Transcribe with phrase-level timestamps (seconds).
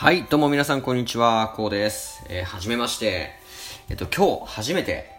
[0.00, 2.24] はい、どうも皆さんこんにちは、こうです。
[2.28, 3.32] えー、はじめまして。
[3.90, 5.10] えっと、今日初めて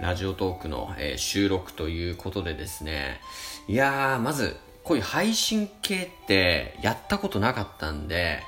[0.00, 3.20] ラジオトークの、えー、収録ということでですね、
[3.68, 8.42] いやー、まず、こういう配信系ってやったことなかったんで、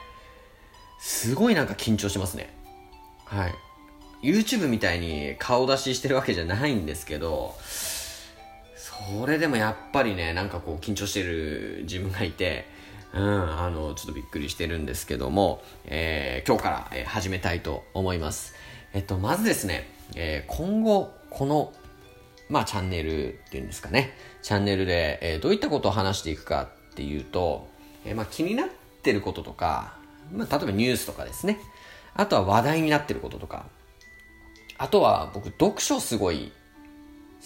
[1.00, 2.56] すごいなんか緊張しますね。
[3.26, 3.54] はい。
[4.22, 7.56] YouTube みたいに顔出ししてるわけじゃないんですけど、
[8.74, 12.72] それでもやっぱりね、なんかこう緊張してる自分がいて、
[13.14, 18.54] うん、あの、ちょっとびっくりしてるんですけども、えー、今日から、え、始めたいと思います。
[18.92, 21.72] えっと、まずですね、えー、今後、この、
[22.48, 27.68] まあ、チャンネルっていうんですかね、チャンネルで、えー、どういったことを話していくかっていうと、
[28.04, 28.68] えー、まあ、気になっ
[29.02, 29.96] てることとか、
[30.32, 31.60] まあ、例えばニュースとかですね、
[32.14, 33.66] あとは話題になってることとか、
[34.76, 36.50] あとは僕、読書すごい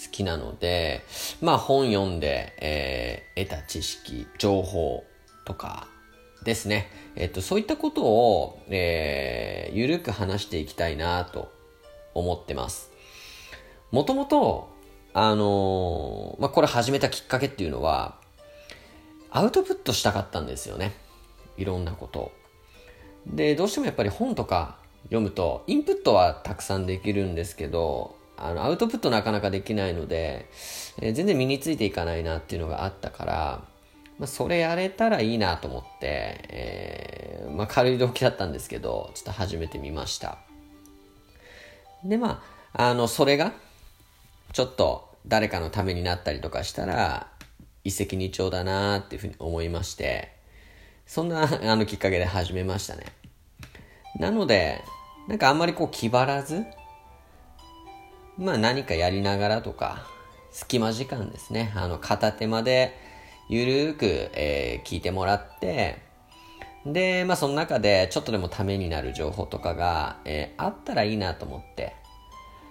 [0.02, 1.04] 好きなので、
[1.42, 5.04] まあ本読んで、えー、得た知識、情報
[5.48, 5.88] とか
[6.44, 6.90] ですね。
[7.16, 11.50] えっと、そういったことを、えー、ゆるく話していきたいなと
[12.14, 12.92] 思ってます。
[13.90, 14.68] もともと、
[15.14, 18.16] あのー、まあ、これ始めたきっかけっていうのは、
[19.30, 20.94] アウトプットしたかったんですよね。
[21.56, 22.30] いろんなこと。
[23.26, 30.48] で、どうしてもやっぱり本とか読むと、インプットはたくさんできるんですけど、あの、アウトプットなかなかできないので、
[31.00, 33.62] えー、全然身についていかないなっていうのがあったから、
[34.18, 40.38] まあ、それやれたらいいなと思って、えー、まあ、軽い動機だったんですけど、ちょっと始めてみました。
[42.04, 42.42] で、ま
[42.74, 43.52] あ、あの、それが、
[44.52, 47.28] ちょっと誰かのためになったりとかしたら、
[47.84, 50.36] 一石二鳥だなっていうふうに思いまして、
[51.06, 53.06] そんな、あの、きっかけで始めましたね。
[54.18, 54.82] なので、
[55.28, 56.64] なんかあんまりこう気張らず、
[58.36, 60.06] まあ何かやりながらとか、
[60.50, 61.72] 隙間時間ですね。
[61.76, 63.07] あの、片手間で、
[63.48, 64.04] ゆるーく、
[64.34, 65.98] えー、聞いてもらって、
[66.86, 71.94] で、まあその中でちょっとでもためになる情報とかが、えー、あったらいいなと思って。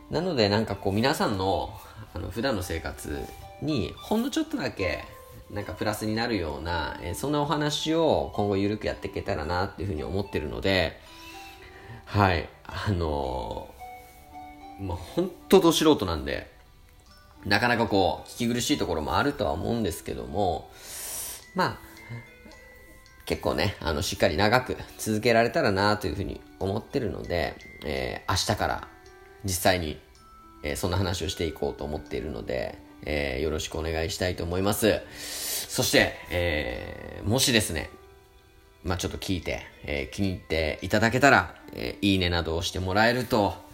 [0.10, 1.70] なのでなんかこう皆さんの
[2.14, 3.20] あの普段の生活
[3.62, 5.04] にほんのちょっとだけ
[5.52, 11.00] なんかプラスになるような、えー、そんなお話を今後ゆるくやっていけたらなっていうふうに思ってるので、
[12.06, 16.52] はい、あのー、まあ、本当ど素人なんで、
[17.48, 20.70] なかなかこう、聞き苦しいところもあるとは思うんですけども、
[21.56, 21.80] まあ、
[23.26, 27.56] 結構ね、あの、しっかり長く続けられたらなというふうに思ってるので、
[27.86, 28.88] えー、明日から
[29.46, 30.00] 実際に、
[30.64, 35.02] えー、そんな話をしていこうと思っているので、えー、よろしくお願いしたいと思います。
[35.70, 37.90] そして、えー、もしですね、
[38.84, 43.67] まあちょっと聞いて、えー、気に入っていただけたら、えー、いいねなどをしてもらえると、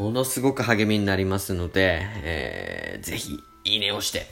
[0.00, 4.26] ものすごく励みになりますので、えー、ぜひ、いいねをして、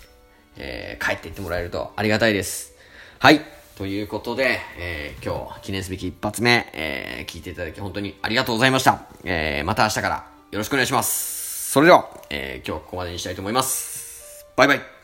[0.56, 2.72] えー、帰っていってもらえるとありがたいです。
[3.18, 3.42] はい。
[3.76, 9.02] ということで、えー、今日、記念すべき一発目、えー、聞いていただき本当にありがとうございました。
[9.24, 11.70] えー、また明日からよろしくお願いします。
[11.70, 14.46] それでは、えー、今日はここまでにしたいと思います。
[14.56, 14.97] バイバイ。